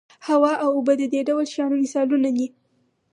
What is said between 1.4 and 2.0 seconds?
شیانو